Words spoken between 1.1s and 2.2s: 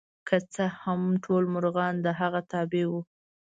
ټول مرغان د